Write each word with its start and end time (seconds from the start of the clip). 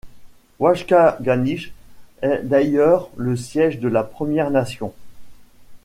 Waskaganish 0.59 1.73
est 2.23 2.39
d'ailleurs 2.41 3.11
le 3.17 3.35
siège 3.37 3.77
de 3.79 3.87
la 3.87 4.01
Première 4.03 4.49
Nation. 4.49 4.93